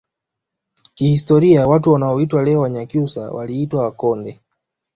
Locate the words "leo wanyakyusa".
2.43-3.31